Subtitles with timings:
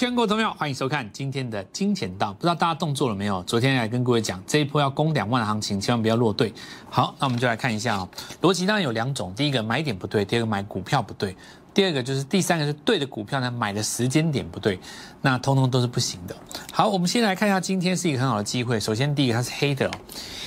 [0.00, 2.32] 全国朋友，欢迎收看今天的金钱道。
[2.32, 3.42] 不知道大家动作了没有？
[3.42, 6.54] 昨天来跟各位讲，这一波要攻两万的行情，千万不要落队。
[6.88, 8.08] 好，那我们就来看一下哦。
[8.40, 11.36] 逻辑当然有两种，第一个买点不对，第二个买股票不对，
[11.74, 14.80] 第二个就是第三个是对的股票呢，买的时间点不对，
[15.20, 16.34] 那通通都是不行的。
[16.72, 18.80] 好，我们先来看一下，今天是一个很好的机会。
[18.80, 19.90] 首先，第一个它是黑的哦，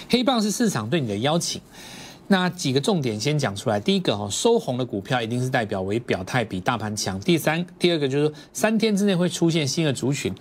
[0.09, 1.61] 黑棒是市场对你的邀请。
[2.27, 3.79] 那几个重点先讲出来。
[3.79, 7.19] 第一个哈，收红的股票一定是代表为表态比大盘强。
[7.19, 10.33] 第三，第二个就是三天之内会出现新的族群。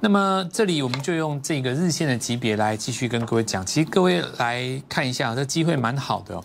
[0.00, 3.64] 那么这里我们就用这个日线的级别来继续跟各位讲。
[3.64, 6.44] 其实各位来看一下，这机会蛮好的哦。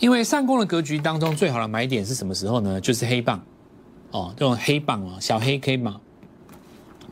[0.00, 2.80] 因为上攻的格局当中，最好的买点是什么时候呢？
[2.80, 3.40] 就是黑棒
[4.10, 6.00] 哦，这种黑棒哦，小黑 K 嘛。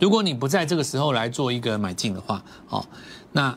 [0.01, 2.85] 如果你不在这个时候来做一个买进的话，哦，
[3.31, 3.57] 那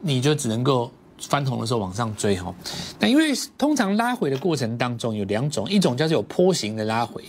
[0.00, 0.92] 你就只能够。
[1.28, 2.54] 翻红的时候往上追哈，
[2.98, 7.22] 那因为通常拉回的过程当中有两种，一种叫做有坡形的拉回，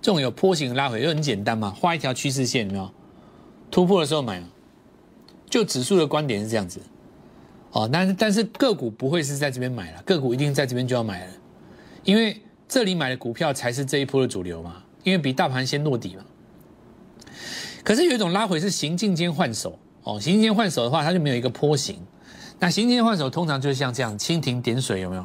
[0.00, 2.90] 这种有坡形的拉回就很简单嘛，画一条趋势线，有没有？
[3.70, 4.40] 突破的时候买，
[5.50, 6.80] 就指数的观点是这样子，
[7.72, 11.32] 哦，但是但是个股不会是在这边买了，个股一定在这边就要买了，
[12.04, 16.22] 因为这里买的股票才是这一波的主流嘛，因为比大盘先落底嘛。
[17.82, 21.98] 可是有一种拉回是行进间换手，哦，行进间换手的话，它就没有一个坡形。
[22.58, 25.24] 那行进换手通常就是像这样蜻蜓点水，有没有？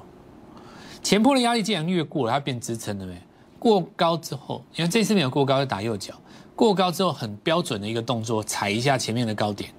[1.01, 3.21] 前坡的压力既然越过了，它变支撑了没？
[3.57, 6.13] 过高之后，因为这次没有过高，就打右脚。
[6.55, 9.71] 过高之后，很标准的一个动作，踩一下前面的高点。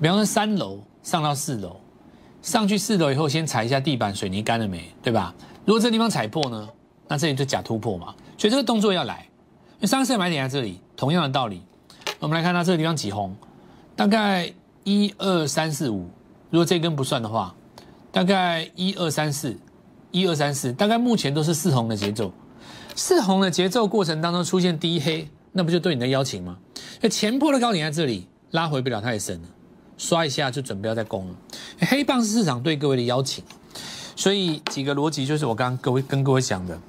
[0.00, 1.76] 比方说三楼上到四楼，
[2.40, 4.90] 上去四楼以后，先踩一下地板，水泥干了没？
[5.02, 5.34] 对吧？
[5.64, 6.68] 如果这地方踩破呢，
[7.08, 8.14] 那这里就假突破嘛。
[8.38, 9.26] 所以这个动作要来。
[9.74, 11.62] 因为上次买点在这里，同样的道理。
[12.18, 13.36] 我们来看它这个地方几红，
[13.94, 14.50] 大概
[14.84, 16.08] 一二三四五。
[16.50, 17.54] 如果这根不算的话，
[18.12, 19.56] 大概一二三四，
[20.10, 22.32] 一二三四，大概目前都是四红的节奏。
[22.94, 26.56] 四红的节奏过程当中出现第一黑，那不就对你的邀请吗？
[27.00, 29.48] 那前坡的高点在这里，拉回不了太深了，
[29.98, 31.34] 刷一下就准备要再攻了。
[31.80, 33.44] 黑棒是市场对各位的邀请，
[34.14, 36.80] 所以几个逻辑就是我刚刚各位跟各位讲的，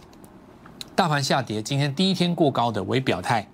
[0.95, 3.49] 大盘下跌，今天第一天过高的为表态。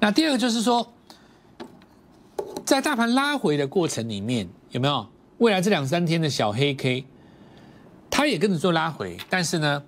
[0.00, 0.90] 那第二个就是说。
[2.70, 5.04] 在大盘拉回的过程里面，有没有
[5.38, 7.04] 未来这两三天的小黑 K，
[8.08, 9.82] 它也跟着做拉回，但是呢，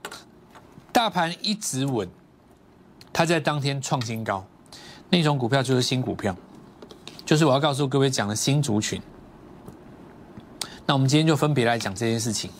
[0.91, 2.09] 大盘一直稳，
[3.12, 4.44] 它在当天创新高，
[5.10, 6.34] 那种股票就是新股票，
[7.25, 9.00] 就是我要告诉各位讲的新族群。
[10.84, 12.50] 那我们今天就分别来讲这件事情。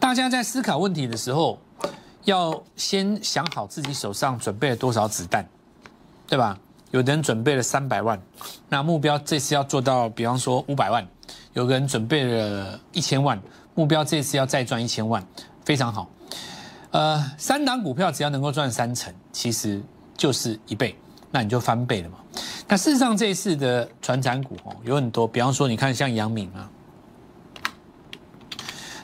[0.00, 1.60] 大家在思考问题的时候，
[2.24, 5.46] 要先想好自己手上准备了多少子弹，
[6.26, 6.58] 对吧？
[6.90, 8.18] 有的人准备了三百万，
[8.68, 11.04] 那目标这次要做到，比方说五百万；
[11.52, 13.38] 有个人准备了一千万，
[13.74, 15.22] 目标这次要再赚一千万，
[15.64, 16.08] 非常好。
[16.90, 19.82] 呃，三档股票只要能够赚三成，其实
[20.16, 20.96] 就是一倍，
[21.30, 22.16] 那你就翻倍了嘛。
[22.66, 26.70] 那事实上这次的传产股哦，有很多，比方说你看像杨明啊，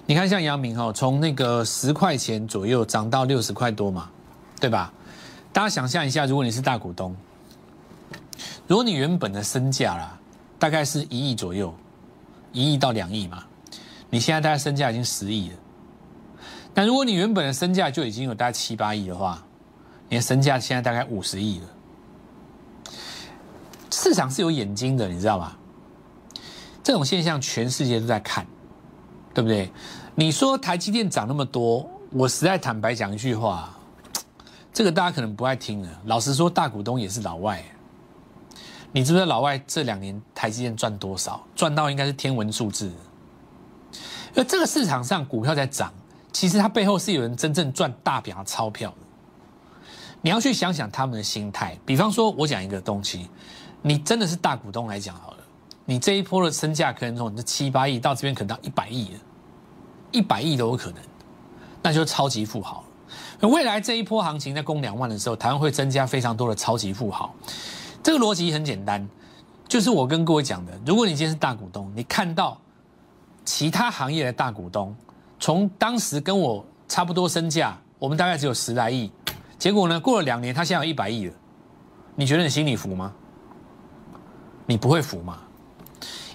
[0.06, 4.09] 你看像杨明哦，从那个十块钱左右涨到六十块多嘛，
[4.59, 4.91] 对吧？
[5.53, 7.15] 大家想象一下，如果你是大股东。
[8.67, 10.19] 如果你原本的身价啦，
[10.59, 11.75] 大概是一亿左右，
[12.53, 13.45] 一亿到两亿嘛，
[14.09, 15.57] 你现在大概身价已经十亿了。
[16.73, 19.43] 但如果你原本的身价就已经有大概七八亿的话，
[20.09, 21.67] 你的身价现在大概五十亿了。
[23.91, 25.57] 市场是有眼睛的，你知道吗？
[26.83, 28.47] 这种现象全世界都在看，
[29.33, 29.71] 对不对？
[30.15, 33.73] 你说台积电涨那么多，我实在坦白讲一句话，
[34.73, 35.89] 这个大家可能不爱听了。
[36.07, 37.63] 老实说，大股东也是老外。
[38.97, 41.44] 你知不知道老外这两年台积电赚多少？
[41.56, 42.93] 赚到应该是天文数字。
[44.37, 45.93] 而这个市场上股票在涨，
[46.32, 48.94] 其实它背后是有人真正赚大笔的钞票。
[50.22, 51.77] 你要去想想他们的心态。
[51.84, 53.28] 比方说，我讲一个东西，
[53.82, 55.38] 你真的是大股东来讲好了，
[55.84, 59.20] 你这一波的身价可能从你的七八亿到这边可能到一百亿了，
[60.12, 61.02] 一百亿都有可能，
[61.82, 62.85] 那就是超级富豪
[63.40, 67.35] 未来这一波行情在攻两万的时候，台湾会增加非常多的超级富豪。
[68.05, 69.09] 这个逻辑很简单，
[69.67, 72.61] 就是我跟各位讲的，如果你今天是大股东，你看到
[73.47, 74.95] 其他行业的大股东，
[75.41, 79.11] 从当时跟我差不多身价，我们大概只有十来亿，
[79.59, 81.33] 结果呢，过了两年，他现在有一百亿了，
[82.15, 83.11] 你觉得你心里服吗？
[84.67, 85.39] 你不会服吗？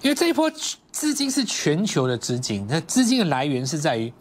[0.02, 0.50] 因为这一波
[0.92, 4.12] 资金是全球的资金，那资金的来源是在于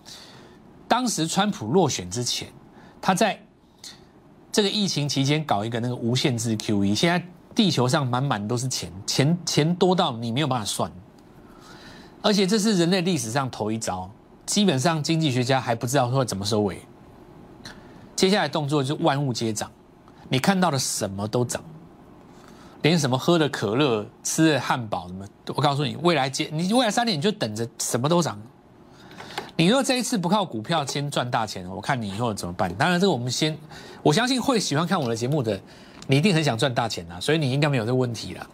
[0.87, 2.49] 当时川普落选之前，
[3.01, 3.41] 他在
[4.53, 7.27] 这个疫情期间搞一个那个无限制 QE，现在。
[7.59, 10.89] 地球上满满都是钱，钱钱多到你没有办法算，
[12.23, 14.09] 而且这是人类历史上头一招，
[14.47, 16.81] 基本上经济学家还不知道说怎么收尾。
[18.15, 19.69] 接下来动作就万物皆涨，
[20.29, 21.61] 你看到的什么都涨，
[22.83, 28.41] 连什么喝的可乐、吃的汉堡什么，我告诉你，未来接你未来三年你就等着什么都涨。
[29.57, 32.73] 你若这一次不靠股票先赚大钱，我看你以后怎么办？
[32.77, 33.59] 当然，这个我们先，
[34.05, 35.61] 我相信会喜欢看我的节目的，
[36.09, 38.45] 你一定很想赚大钱啊，所以你应该没有这个问题了。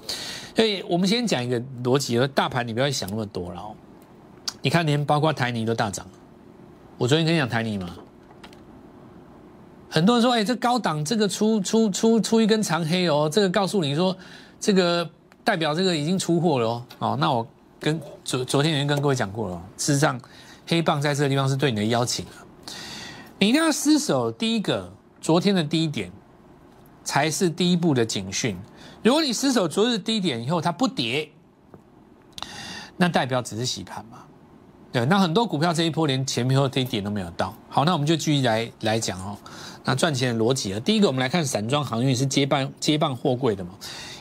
[0.55, 3.63] 所以我们先讲一个逻辑，大盘你不要想那么多了。
[4.61, 6.07] 你看，连包括台泥都大涨。
[6.99, 7.97] 我昨天跟你讲台泥嘛，
[9.89, 14.17] 很多人说，哎，这高档这个出出出出一根长黑哦，这个告诉你说，
[14.61, 15.09] 这个
[15.43, 16.85] 代表这个已经出货了哦。
[16.99, 17.47] 哦，那我
[17.79, 20.21] 跟昨昨天已经跟各位讲过了，事实上
[20.67, 22.25] 黑棒在这个地方是对你的邀请
[23.39, 24.91] 你一定要失守第一个
[25.21, 26.11] 昨天的低点，
[27.05, 28.57] 才是第一步的警讯。
[29.03, 31.31] 如果你失守昨日低点以后它不跌，
[32.97, 34.19] 那代表只是洗盘嘛。
[34.91, 37.53] 对，那很多股票这一波连前面后低点都没有到。
[37.69, 39.37] 好，那我们就继续来来讲哦。
[39.87, 43.73] 那赚钱的逻辑啊，第一个我们来看散装航运是接棒接棒货柜的嘛，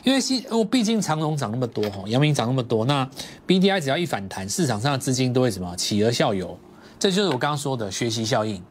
[0.02, 3.08] 因为是哦，毕竟长荣涨那么多哈，阳明涨那么多，那
[3.46, 6.58] B D I 只要一反弹，市场上的资金都会什么企鹅效尤，
[6.98, 8.62] 这就是我刚刚说的学习效应。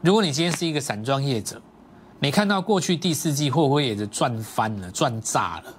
[0.00, 1.60] 如果你今天是一个散装业者，
[2.20, 5.74] 你看到过去第四季会不会也是赚翻了、赚炸了，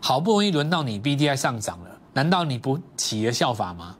[0.00, 3.94] 好不容易轮到你 B D I 上涨了，难道你不企鹅效法吗？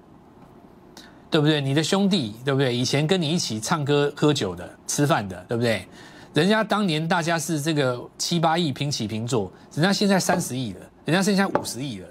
[1.31, 1.61] 对不对？
[1.61, 2.75] 你的兄弟，对不对？
[2.75, 5.87] 以前跟你一起唱歌、喝酒的、吃饭的，对不对？
[6.33, 12.09] 人家当年大家是这个七八亿平起平坐，人家现在三十亿了，人家剩下五十亿了。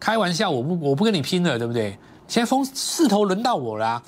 [0.00, 1.98] 开玩笑，我不我不跟你拼了，对不对？
[2.28, 4.02] 现在风势头轮到我啦。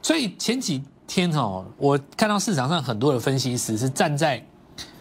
[0.00, 4.44] 所以前几天哦，我看到市场上很多的分析师是站在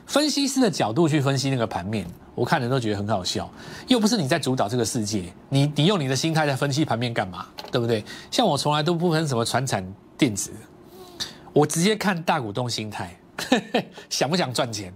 [0.05, 2.05] 分析师的角度去分析那个盘面。
[2.35, 3.49] 我看人都觉得很好笑，
[3.87, 7.47] 又不是你在主导这个世界，你你用你的心态在分析盘面干嘛？
[7.71, 8.03] 对不对？
[8.29, 9.81] 像我从来都不分什么传产
[10.17, 10.51] 电子，
[11.53, 13.17] 我直接看大股东心态，
[14.11, 14.93] 想不想赚钱？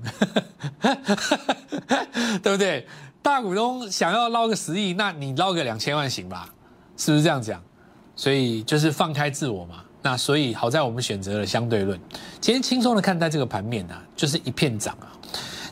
[2.43, 2.85] 对不对？
[3.21, 6.53] 大股东想要捞个十亿，那你捞个两千万行吧？
[6.97, 7.63] 是不是这样讲？
[8.17, 9.75] 所以就是放开自我嘛。
[10.01, 11.99] 那所以好在我们选择了相对论，
[12.39, 15.11] 今天轻松的看待这个盘面啊，就是一片涨啊。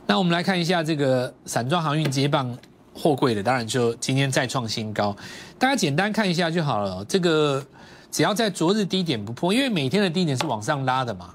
[0.05, 2.57] 那我们来看一下这个散装航运接棒
[2.93, 5.15] 货柜的，当然就今天再创新高。
[5.59, 7.05] 大家简单看一下就好了。
[7.05, 7.65] 这个
[8.11, 11.33] 只要在昨日低点不破，因为每天的低点是往上拉的嘛，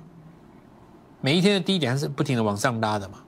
[1.21, 3.19] 每一天的低点是不停的往上拉的嘛。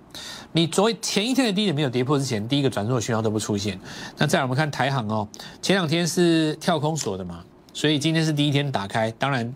[0.53, 3.79] 你昨前一天的低点没有跌破之前，第一个转弱讯号都不出现。
[4.17, 5.27] 那再来我们看台航哦，
[5.61, 7.45] 前两天是跳空锁的嘛，
[7.75, 9.11] 所以今天是第一天打开。
[9.19, 9.53] 当然，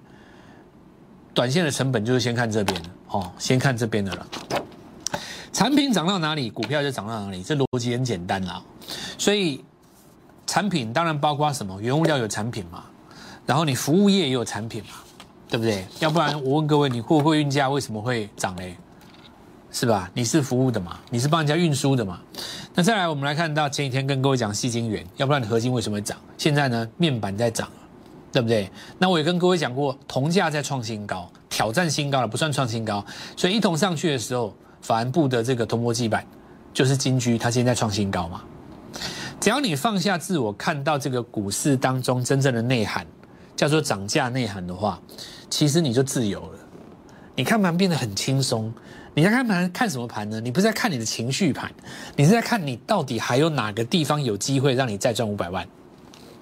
[1.32, 4.26] 短线的成本就是先看这边的哦，先看这边的了。
[5.52, 8.62] 产品涨到哪里，股票就涨到哪里，这逻辑很简单啦。
[9.16, 9.64] 所以
[10.46, 12.84] 产品当然包括什么，原物料有产品嘛，
[13.46, 14.90] 然后你服务业也有产品嘛，
[15.48, 15.86] 对不对？
[16.00, 18.76] 要不然我问各位，你货柜运价为什么会涨嘞？
[19.70, 20.10] 是吧？
[20.14, 22.20] 你是服务的嘛，你是帮人家运输的嘛。
[22.74, 26.16] 那再来，我们来看到前几天跟各位讲细晶圆，要不然你合金为什么会涨？
[26.36, 27.68] 现在呢，面板在涨，
[28.32, 28.70] 对不对？
[28.98, 33.04] 那我也跟各位讲过，铜价在创新高，挑战新高了，不算创新高。
[33.36, 34.54] 所以一铜上去的时候。
[34.80, 36.24] 反而布的这个铜箔基板
[36.72, 38.42] 就是金居，它现在创新高嘛。
[39.40, 43.04] 只要你放下自我，看到这个股市当中真正的内涵，
[43.56, 44.98] 叫做涨价内涵的话，
[45.50, 46.58] 其实你就自由了。
[47.34, 48.72] 你看盘变得很轻松。
[49.14, 50.40] 你在看盘看什么盘呢？
[50.40, 51.70] 你不是在看你的情绪盘，
[52.14, 55.66] 你是在看你到底还有哪个地方有机会让你再赚五百万，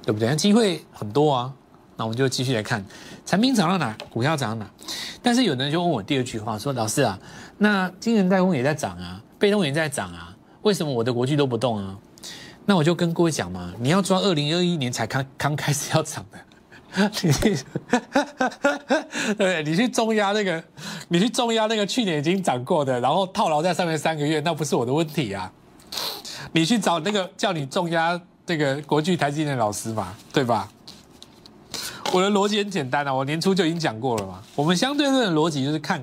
[0.02, 0.36] 对不对？
[0.36, 1.54] 机会很多啊。
[1.96, 2.84] 那我们就继续来看，
[3.24, 4.70] 产品涨到哪，股票涨到哪。
[5.22, 7.18] 但是有人就问我第二句话，说老师啊，
[7.58, 11.96] 那金人代工也在涨啊，被动也在涨啊，为什么我的国巨都不动啊？
[12.66, 17.58] 那我就跟各位讲嘛，你要抓二零二一年才刚刚开始要涨的， 你去，
[19.38, 20.62] 对，你去重压那个，
[21.08, 25.50] 你去重压那个去年已经涨过的，然后套牢在上面三个月，那不是我的问题啊。
[26.52, 30.68] 你去找那个叫你重压这个国巨台积电的老师嘛，对吧？
[32.16, 34.42] 我的逻辑很简单啊，我年初就已经讲过了嘛。
[34.54, 36.02] 我们相对论的逻辑就是看，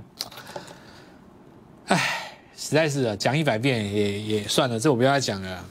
[1.88, 5.66] 哎，实在是啊讲一百遍也也算了，这我不要再讲了。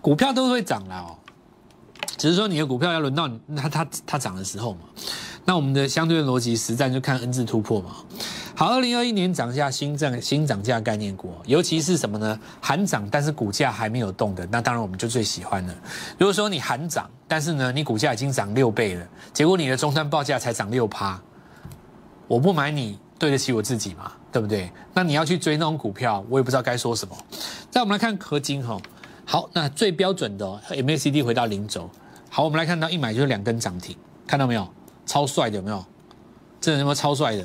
[0.00, 1.14] 股票都会涨了哦，
[2.16, 4.80] 只是说你的股票要轮到它它它涨的时候嘛。
[5.44, 7.96] 那我们的相对论逻辑实战就看 N 字突破嘛。
[8.56, 12.38] 好，二零二一年涨价新涨新涨价概念股，尤其是什么呢？
[12.60, 15.74] 含涨但是股价还没有动的，那当然我们就最喜欢了。
[16.16, 21.20] 如果说你含涨，但是呢你股价已经涨六倍了，结果你的终端报价才涨六趴，
[22.28, 24.12] 我不买你对得起我自己吗？
[24.30, 24.70] 对不对？
[24.92, 27.16] 那你要去追那种股票，我也不知道该说什么。
[27.72, 28.80] 再我们来看合金哈，
[29.24, 31.90] 好，那最标准的 MACD 回到零轴，
[32.30, 33.96] 好，我们来看到一买就是两根涨停，
[34.28, 34.68] 看到没有？
[35.06, 35.84] 超帅的有没有？
[36.60, 37.44] 这有没有超帅的？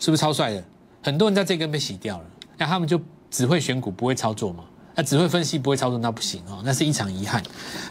[0.00, 0.64] 是不是超帅的？
[1.02, 2.24] 很多人在这根被洗掉了，
[2.58, 4.64] 那他们就只会选股不会操作嘛？
[4.96, 7.40] 那只会分析不会操作那不行哦，那是一场遗憾。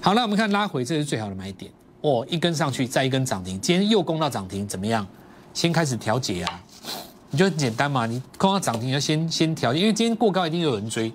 [0.01, 5.07] 好，那我们看拉回，这是最好的买点哦，一根上去再一根涨停，今天又攻到涨停，怎么样？
[5.53, 6.61] 先开始调节啊，
[7.29, 11.11] 你就很简单嘛，你攻到涨停要先先调节，因为今天过高一定有人追，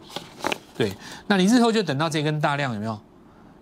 [0.76, 0.92] 对，
[1.26, 2.98] 那你日后就等到这根大量有没有？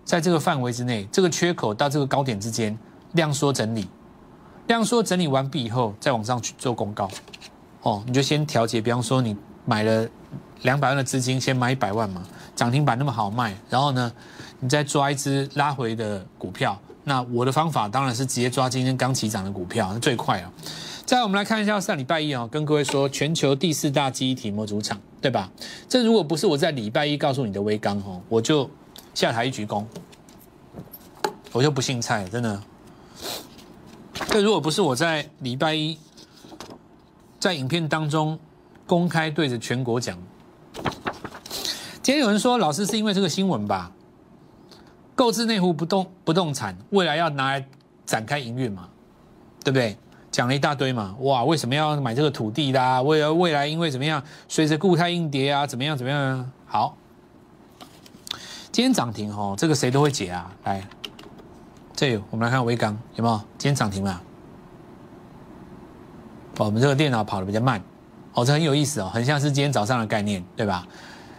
[0.03, 2.77] 在这个范围之内，这个缺口到这个高点之间
[3.13, 3.87] 量缩整理，
[4.67, 7.09] 量缩整理完毕以后，再往上去做公告，
[7.81, 10.07] 哦，你就先调节，比方说你买了
[10.61, 12.23] 两百万的资金，先买一百万嘛，
[12.55, 14.11] 涨停板那么好卖，然后呢，
[14.59, 20.51] 你再抓一只拉回的股票，那我的方法当然是直接抓今天刚起涨的股票，那最快啊。
[21.05, 25.51] 再我们来看一下上礼拜一啊，跟各位说全球第四大记忆体模组厂，对吧？
[25.87, 28.69] 这如果不是我在礼拜一告诉你的微刚哦，我就。
[29.13, 29.85] 下台一鞠躬，
[31.51, 32.59] 我就不姓蔡，真的。
[34.13, 35.97] 这如果不是我在礼拜一
[37.39, 38.39] 在影片当中
[38.85, 40.17] 公开对着全国讲，
[42.01, 43.91] 今天有人说老师是因为这个新闻吧？
[45.15, 47.67] 购置内湖不动不动产，未来要拿来
[48.05, 48.89] 展开营运嘛？
[49.63, 49.97] 对不对？
[50.31, 53.01] 讲了一大堆嘛，哇，为什么要买这个土地啦？
[53.01, 54.23] 为了未来因为怎么样？
[54.47, 56.45] 随着固态硬碟啊，怎么样怎么样啊？
[56.65, 56.97] 好。
[58.71, 60.51] 今天涨停哦，这个谁都会解啊！
[60.63, 60.83] 来，
[61.95, 63.37] 这有我们来看微钢有没有？
[63.57, 64.21] 今天涨停了。
[66.57, 67.81] 我们这个电脑跑的比较慢，
[68.33, 70.87] 哦，这很有意思哦，很像是今天早上的概念，对吧？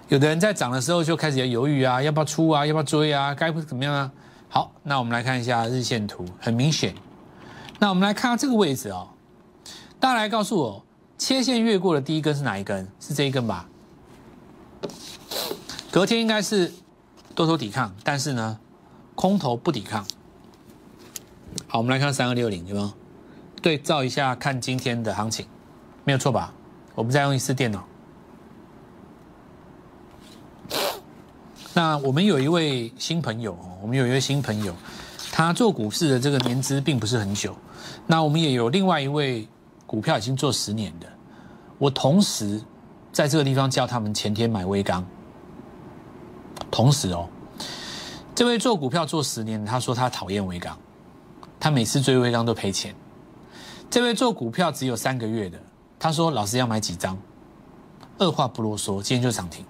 [0.08, 4.10] 有的人在涨的时候就开始要犹豫啊，要不要出啊，要不要追啊，该不怎么样啊？
[4.48, 6.94] 好，那我们来看一下日线图，很明显。
[7.78, 9.08] 那我们来看下这个位置哦，
[9.98, 10.84] 大家来告诉我，
[11.18, 12.88] 切线越过的第一根是哪一根？
[13.00, 13.68] 是这一根吧？
[15.90, 16.72] 隔天应该是。
[17.36, 18.60] 多头抵抗，但是呢，
[19.16, 20.06] 空头不抵抗。
[21.74, 22.88] 好，我们来看三二六零，有没有？
[23.60, 25.44] 对照一下，看今天的行情，
[26.04, 26.54] 没有错吧？
[26.94, 27.84] 我们再用一次电脑。
[31.72, 34.72] 那我们有一位新朋友，我们有一位新朋友，
[35.32, 37.56] 他做股市的这个年资并不是很久。
[38.06, 39.48] 那我们也有另外一位
[39.84, 41.08] 股票已经做十年的，
[41.78, 42.62] 我同时
[43.10, 45.04] 在这个地方叫他们前天买微钢。
[46.70, 47.28] 同时哦，
[48.32, 50.78] 这位做股票做十年，他说他讨厌微钢，
[51.64, 52.94] 他每次追微钢都赔钱。
[53.88, 55.58] 这位做股票只有三个月的，
[55.98, 57.16] 他说老师要买几张，
[58.18, 59.64] 二话不啰嗦，今天就涨停。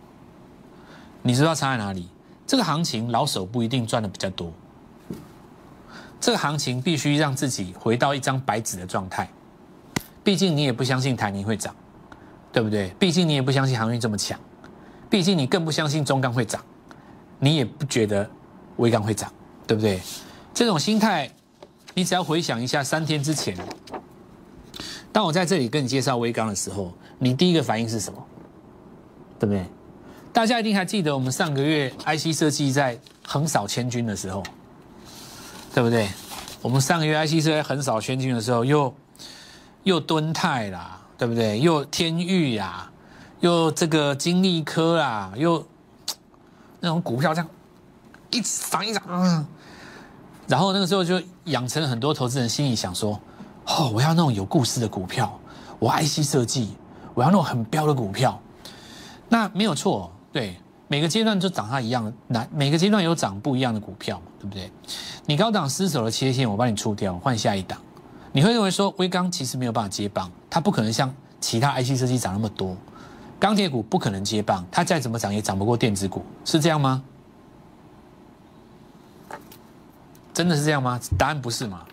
[1.23, 2.09] 你知道差在哪里？
[2.49, 4.53] 这个行情老手不一定赚的比较多，
[6.21, 9.31] 这个行情必须让自己回到一张白纸的状态。
[10.25, 11.73] 毕竟你也不相信台泥会涨，
[12.53, 12.89] 对不对？
[12.99, 14.37] 毕竟你也不相信航运这么强，
[15.09, 16.61] 毕竟你更不相信中钢会涨。
[17.39, 18.29] 你也不觉得
[18.79, 19.33] 微钢会涨，
[19.65, 20.01] 对不对？
[20.53, 21.31] 这种心态，
[21.95, 23.57] 你只要回想一下三天之前，
[25.13, 28.23] 当我在这里跟你介绍微钢的时候，你第一个反应是什么？
[29.39, 29.65] 对不对？
[30.33, 34.43] 大家一定还记得我们上个月 IC 设计在横扫千军的时候，
[35.73, 36.09] 对不对？
[36.61, 38.95] 我们上个月 IC 设计横扫千军的时候，又
[39.85, 41.61] 又敦泰啦，对不对？
[41.61, 42.91] 又天域呀，
[43.41, 45.65] 又这个金利科啦，又。
[46.81, 47.49] 那种股票这样
[48.31, 49.47] 一涨一涨，嗯，
[50.47, 53.19] 然后那个时候就养成了很多投资人心里想说：
[53.67, 55.39] 哦，我要那种有故事的股票，
[55.79, 56.77] 我 IC 设计，
[57.15, 58.39] 我要那种很标的股票。
[59.29, 64.71] 那没有错，对，每个阶段就涨它一样，那每个阶段有涨不一样的股票，对不对？
[65.27, 67.79] 你高档失手的切线，我帮你出掉，换下一档。
[68.33, 72.77] 你会认为说微钢其实没有办法接棒，它不可能像其他 IC 设计涨那么多。
[73.39, 77.03] 钢铁股不可能接棒，它再怎么涨也涨不过电子股，是这样吗？
[80.35, 81.01] 真的是这样吗？
[81.17, 81.85] 答案不是吗？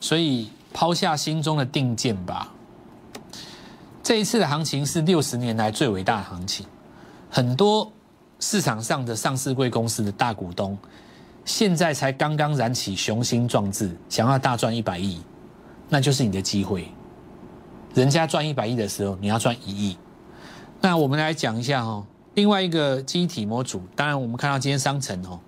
[0.00, 2.52] 所以抛下心中的定见吧。
[4.02, 6.64] 这一次的行情是六十年来最伟大的行情，
[7.30, 7.92] 很多
[8.40, 10.78] 市场上的上市贵公司的大股东，
[11.44, 15.20] 现在才刚刚燃起雄心壮志，想要大赚一百亿，
[15.90, 16.90] 那就是你的机会。
[17.92, 19.98] 人家赚一百亿的时候，你要赚一亿。
[20.80, 22.02] 那我们来讲一下哈，
[22.34, 23.82] 另外一个机体模组。
[23.94, 25.38] 当然，我们看到今天商城哦，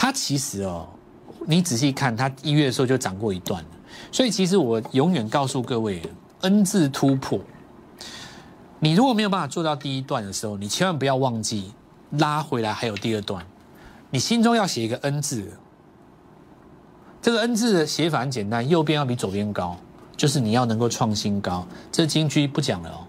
[0.00, 0.88] 它其实哦，
[1.44, 3.68] 你仔细看，它一月的时候就涨过一段了。
[4.12, 6.00] 所以，其实我永远告诉各位
[6.42, 7.40] ，N 字突破，
[8.78, 11.72] 你如果没有办法做到第一段的时候，你千万不要忘记
[12.12, 13.44] 拉回来还有第二段。
[14.10, 15.52] 你心中要写一个 N 字，
[17.20, 19.76] 这个 N 字的写法很简单，右边要比左边高。
[20.16, 23.02] 就是你要能够创新高，这金居不讲了哦，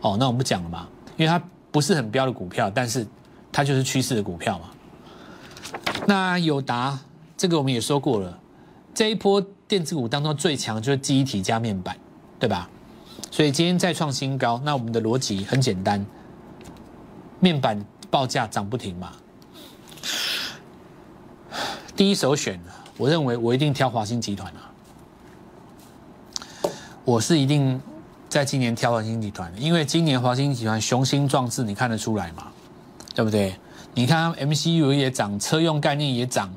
[0.00, 3.06] 哦，那我们不讲了嘛，因为它不是很标的股票，但是
[3.52, 4.64] 它就是趋势的股票嘛。
[6.04, 6.98] 那友达
[7.36, 8.38] 这个我们也说过了，
[8.94, 11.96] 这一波电子股当中最强就是记忆体加面板，
[12.38, 12.68] 对吧？
[13.30, 16.04] 所以今天再创新高，那我们的逻辑很简单，
[17.40, 19.12] 面板报价涨不停嘛。
[21.96, 22.60] 第一首选，
[22.98, 24.70] 我认为我一定挑华兴集团啊，
[27.04, 27.80] 我是一定
[28.28, 32.48] 在今年挑华兴集团，因为今年华兴集团雄心壮志，你看得出来嘛，
[33.14, 33.58] 对不对？
[33.96, 36.54] 你看 MCU 也涨，车用概念也涨，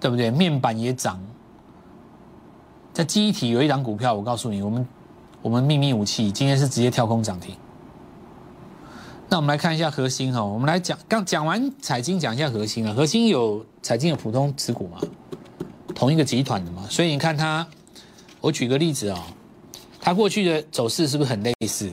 [0.00, 0.30] 对不对？
[0.30, 1.20] 面板也涨，
[2.94, 4.88] 在记忆体有一档股票，我告诉你，我们。
[5.40, 7.54] 我们秘密武器今天是直接跳空涨停。
[9.28, 12.92] 那我们来看一下核心哈，我们来讲刚讲完彩金，讲一下核心啊。
[12.92, 14.98] 核心有彩金的普通持股嘛，
[15.94, 17.64] 同一个集团的嘛，所以你看它，
[18.40, 19.18] 我举个例子哦，
[20.00, 21.88] 它过去的走势是不是很类似？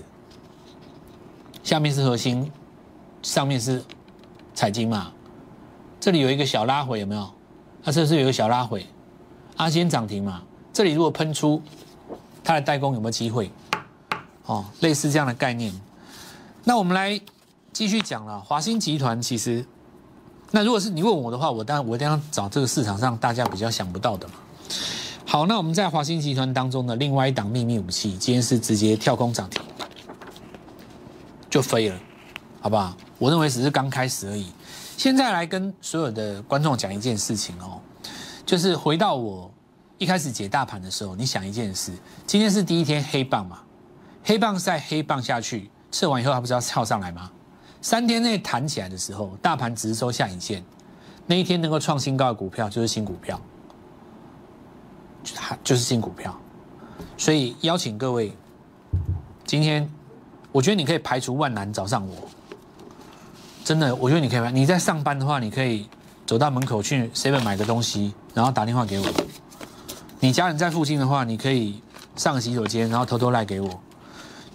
[1.62, 2.52] 下面是核心，
[3.22, 3.82] 上面是
[4.56, 5.12] 彩金嘛，
[6.00, 7.30] 这里有一个小拉回有没有？
[7.84, 8.84] 它这是有一个小拉回，
[9.58, 10.42] 阿先涨停嘛，
[10.74, 11.62] 这里如果喷出。
[12.48, 13.52] 它的代工有没有机会？
[14.46, 15.74] 哦，类似这样的概念。
[16.64, 17.20] 那我们来
[17.74, 18.40] 继续讲了。
[18.40, 19.66] 华兴集团其实，
[20.52, 24.36] 那如果是你问我的话，我当然我一定要找这个市场上大家比较想不到的嘛。
[25.26, 29.60] 好，那我们在华兴集团当中的另外一档秘密武器，今天是直接跳空涨停，
[31.50, 32.00] 就飞了，
[32.66, 32.98] 好不好？
[33.20, 34.52] 我认为只是刚开始而已。
[34.98, 37.80] 现在来跟所有的观众讲一件事情哦，
[38.44, 39.52] 就是回到我。
[40.00, 41.94] 一开始解大盘的时候，你想一件事：
[42.26, 43.60] 今天是第一天黑棒嘛？
[44.24, 47.30] 黑棒在黑棒下去，测完以后还不是要跳上来吗？
[47.84, 50.66] 三天内弹起来的时候，大盘只是收下影线，
[51.28, 53.40] 那一天能够创新高的股票就是新股票，
[55.64, 56.36] 就是新股票。
[57.16, 58.36] 所以邀请各位，
[59.46, 59.88] 今天
[60.52, 62.28] 我觉得你可以排除万难找上我。
[63.66, 64.52] 真的，我觉得你可以。
[64.54, 65.90] 你在上班的话，你可以
[66.28, 69.06] 走到门口去 seven 买个东西，然后打电话给我。
[70.20, 71.82] 你家人在附近的话，你可以
[72.16, 73.82] 上个洗手间，然后偷偷赖给我。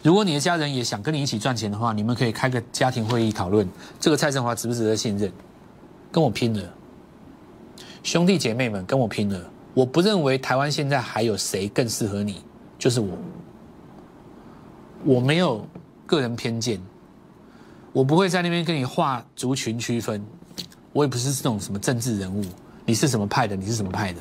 [0.05, 3.68] 如果你的家人也想跟你一起赚钱的话，你们可以开个家庭会议讨论
[3.99, 5.33] 这个蔡振华值不值得信任，
[6.12, 6.62] 跟我拼了，
[8.05, 9.51] 兄弟姐妹们跟我拼了！
[9.75, 12.44] 我不认为台湾现在还有谁更适合你，
[12.79, 13.18] 就是我。
[15.05, 15.66] 我没有
[16.07, 16.81] 个人偏见，
[17.92, 20.24] 我不会在那边跟你画族群区分，
[20.92, 22.44] 我也不是这种什么政治人物，
[22.85, 24.20] 你是什么派的，你是什么派的。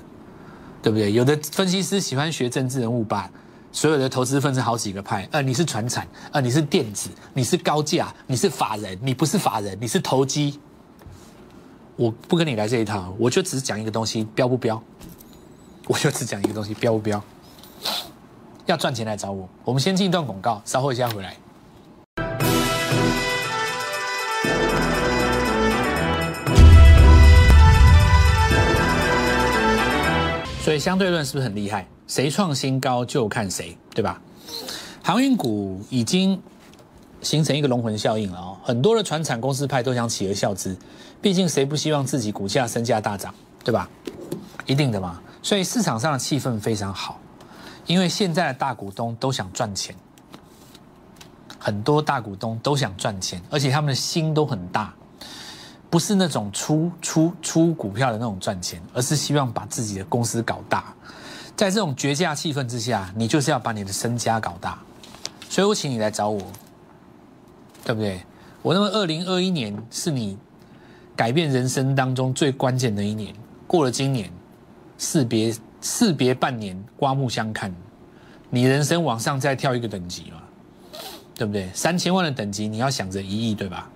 [0.82, 1.12] 对不对？
[1.12, 3.30] 有的分析师喜欢学政治人物，把
[3.70, 5.28] 所有的投资分成好几个派。
[5.30, 10.58] 呃，你是传产，呃，你是电子，你是高价，你是法人，你不是法人，你是投机。
[11.98, 14.82] 我不跟你来这一套，我就只讲一个东西，标不标？
[15.86, 17.22] 我就只讲一个东西，标不标？
[18.66, 19.50] 要赚钱来找我。
[19.66, 21.36] 我们先进一段广告，稍后一下回来。
[30.70, 31.88] 所以相对论是不是很厉害？
[32.06, 34.22] 谁创新高就看谁，对吧？
[35.02, 36.40] 航运股已经
[37.24, 40.78] 形成一个龙魂效应了哦，很多的船产公司派都想企鹅效之，
[41.20, 43.90] 毕竟谁不希望自己股价身价大涨，对吧？
[44.68, 45.20] 一定的嘛。
[45.42, 47.20] 所以市场上的气氛非常好，
[47.88, 49.96] 因为现在的大股东都想赚钱，
[51.58, 54.94] 很多大股东都想赚钱，而且他们的心都很大。
[55.90, 60.94] 不是那种出出出股票的那种赚钱，而是希望把自己的公司搞大。
[61.56, 64.80] 在这种绝佳气氛之下，你就是要把你的身家搞大。
[65.50, 66.40] 所以我请你来找我，
[67.84, 68.22] 对不对？
[68.62, 70.38] 我认为二零二一年是你
[71.16, 73.34] 改变人生当中最关键的一年。
[73.66, 74.32] 过了今年，
[74.98, 77.74] 士别士别半年，刮目相看，
[78.50, 80.42] 你人生往上再跳一个等级嘛，
[81.36, 81.70] 对不对？
[81.74, 83.90] 三千万的等级，你要想着一亿，对吧？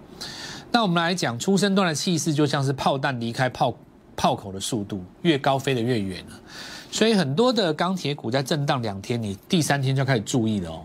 [0.74, 3.78] 那我们来讲，出生段的气势就像是炮弹离开炮
[4.16, 6.26] 炮口的速度，越高飞得越远。
[6.92, 10.82] 所以很多的钢铁股在震荡两天，你第三天就开始注意了哦。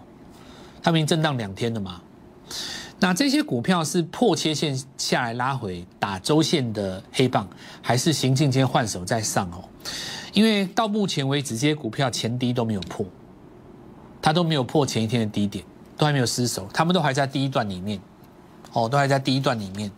[0.83, 2.03] 它们震荡两天了嘛？
[3.01, 7.48] 那这些股票是破切线下来拉回打周线的黑棒，
[7.81, 9.64] 还是行进间换手再上哦？
[10.35, 13.07] 因为到目前为止，这些股票前低都没有破，
[14.20, 15.64] 它都没有破前一天的低点，
[15.96, 17.98] 都还没有失守，它们都还在第一段里面。
[18.72, 19.90] 哦，都还在第一段里面。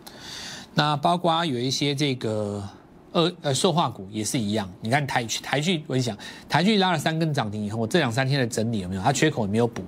[0.73, 2.63] 那包括有一些这个
[3.11, 4.71] 呃呃塑化股也是一样。
[4.81, 9.01] 你看台台剧，我讲台剧拉了三根涨停以后，我这两三天的整理有没有？
[9.01, 9.83] 它缺口也没有补，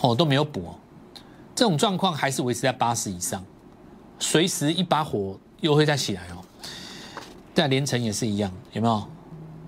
[0.00, 0.74] 哦都没有补哦。
[1.54, 3.44] 这种状况还是维持在八十以上，
[4.18, 6.42] 随时一把火又会再起来哦。
[7.54, 9.06] 在连城也是一样，有没有？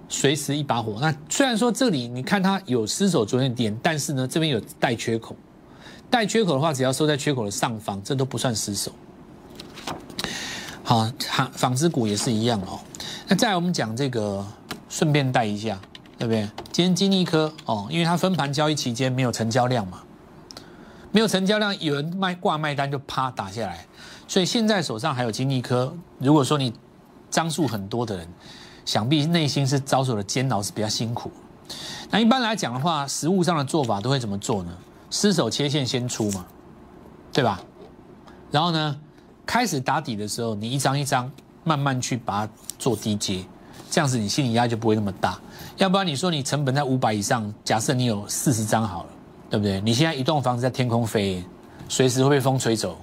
[0.09, 0.99] 随时一把火。
[1.01, 5.37] 那虽然说这里你看它有失守昨天点，但是呢这边有带缺口。
[6.15, 8.93] 带缺口的话，只要收在缺口的上方，这都不算失手。
[10.85, 12.79] 好，纺纺织股也是一样哦。
[13.27, 14.47] 那再来我们讲这个，
[14.89, 15.77] 顺便带一下，
[16.17, 16.49] 对不对？
[16.71, 20.03] 今天金立科哦，因为它分盘交易期间没有成交量嘛，
[21.11, 23.85] 没有成交量，有人卖挂卖单就啪打下来，
[24.29, 25.93] 所以现在手上还有金立科。
[26.21, 26.73] 如果说你
[27.29, 28.29] 张数很多的人，
[28.85, 31.33] 想必内心是遭受的煎熬是比较辛苦。
[32.09, 34.73] 那一般来讲的话，实物上的做法都会怎么做呢？
[35.15, 36.45] 失手切线先出嘛，
[37.33, 37.61] 对吧？
[38.51, 38.99] 然后呢，
[39.47, 41.31] 开始打底的时候，你一张一张
[41.63, 43.45] 慢慢去把它做低阶，
[43.89, 45.39] 这样子你心理压力就不会那么大。
[45.77, 49.11] 要不然你说你成本在五百以上，假设你有四十张好了，
[49.49, 49.81] 对不对？
[49.83, 51.45] 你现在一栋房子在天空飞，
[51.89, 52.99] 随时会被风吹走，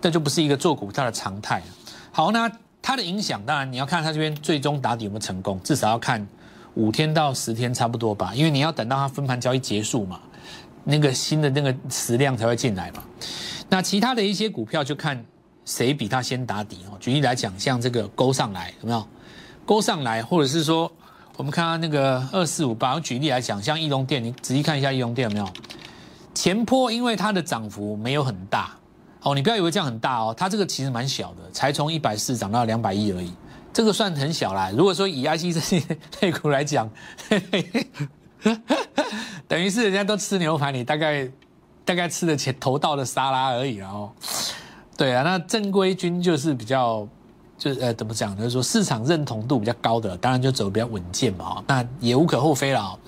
[0.00, 1.62] 这就不是一个做股票的常态。
[2.10, 2.50] 好，那
[2.82, 6.26] 它的影响当然你要看它这边最终打底有没有成功，至少要看
[6.74, 10.18] 五天到十天差不多吧，因为你要等到它分盘交易结束嘛，
[10.84, 13.02] 那个新的那个词量才会进来嘛。
[13.68, 15.24] 那其他的一些股票就看
[15.64, 16.96] 谁比它先打底哦。
[17.00, 19.08] 举例来讲，像这个勾上来有没有？
[19.64, 20.90] 勾上来，或者是说。
[21.36, 25.48] 我们看到那个二四五八，我举例来讲，像易龙店，你仔细看一下易龙店有没有
[26.34, 28.76] 前坡，因为它的涨幅没有很大
[29.22, 33.32] 哦，你不要以为这样很大哦，它这个其实蛮小的，才从一百四涨到两百亿而已，
[33.72, 34.70] 这个算很小啦。
[34.76, 35.82] 如果说以 IC 这些
[36.20, 36.90] 类股来讲，
[39.50, 41.28] 等于是人家都吃牛排，你大概
[41.84, 44.12] 大概吃的前头道的沙拉而已哦。
[44.96, 47.06] 对啊，那正规军就是比较。
[47.58, 48.34] 就是呃，怎么讲？
[48.38, 52.98] 就是说市场认同度比较高的，当然就走比较稳健嘛，那也无可厚非了。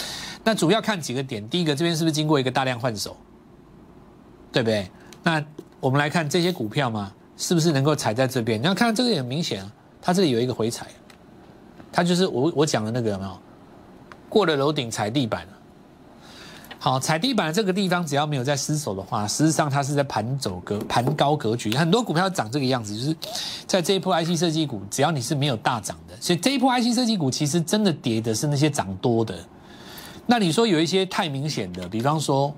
[0.44, 3.16] 那主要看几个点，第一个这边是不是经过一个大量换手，
[4.52, 4.90] 对不对？
[5.22, 5.42] 那
[5.81, 8.61] 我们来看这些股票嘛，是不是能够踩在这边？
[8.61, 10.87] 你要看这个也很明显啊，它这里有一个回踩，
[11.90, 13.38] 它就是我我讲的那个有没有？
[14.28, 15.52] 过了楼顶踩地板了。
[16.84, 21.72] 好，踩地板的这个地方，只要没有在失手的话，实际上它是在盘走格盘高格局。
[21.76, 23.16] 很多股票涨这个样子，就是
[23.68, 29.32] 在这一波 IC 设计股，只要你是没有大涨的，所以这一波 IC 设计股其实真的跌的是那些涨多的。
[30.26, 32.52] 那你说有一些太明显的，比方说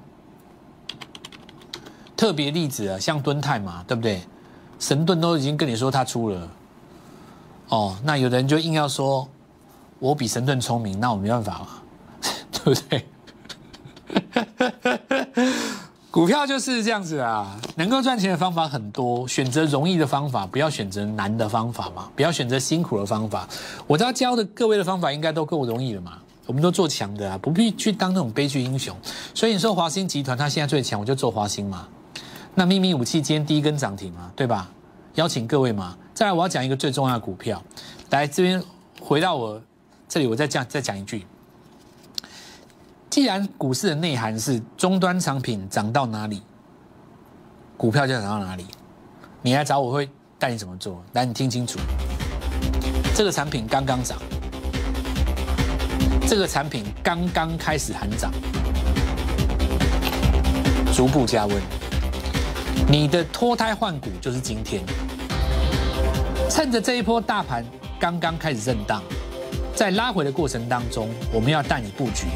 [2.16, 4.22] 特别例子啊，像敦泰嘛，对不对？
[4.78, 6.48] 神盾都已经跟你说它出了，
[7.68, 9.28] 哦，那有的人就硬要说
[9.98, 11.68] 我比神盾聪明，那我没办法嘛，
[12.50, 13.06] 对不对？
[16.10, 23.48] 股票就是这样子啊，能够赚钱的方法很多，选择容易的方法，不要选择难的方法嘛，不要选择辛苦的方法。
[23.86, 28.96] 我要教的各位的方法应该都够容易了嘛，我们都做强的啊，不必去当那种悲剧英雄。
[29.34, 31.88] 所以你说华兴集团它现在最强，我就做华兴嘛。
[32.54, 34.70] 那秘密武器今天第一根涨停嘛，对吧？
[35.16, 35.96] 邀请各位嘛。
[36.14, 37.60] 再来我要讲一个最重要的股票，
[38.10, 38.62] 来这边
[39.00, 39.60] 回到我
[40.08, 41.26] 这里，我再讲再讲一句。
[43.14, 46.42] 既然股市的内涵是终端产品涨到哪里，
[47.76, 48.66] 股票就涨到哪里。
[49.40, 51.00] 你来找我会带你怎么做？
[51.12, 51.78] 来，你听清楚，
[53.14, 54.18] 这个产品刚刚涨，
[56.26, 58.32] 这个产品刚刚开始喊涨，
[60.92, 61.62] 逐步加温。
[62.88, 64.82] 你的脱胎换骨就是今天，
[66.50, 67.64] 趁着这一波大盘
[68.00, 69.00] 刚刚开始震荡，
[69.72, 72.26] 在拉回的过程当中，我们要带你布局。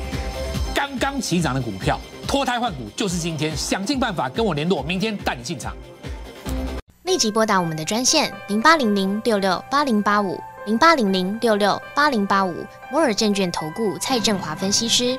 [0.89, 5.77] 刚刚起涨的股票脱胎换骨，就是今天想尽办法跟我联络，明天带你进场。
[7.03, 15.19] 立即拨打我们的专线零八零零六六八零八五零八零零六六八零八五摩尔证券投顾蔡振华分析师。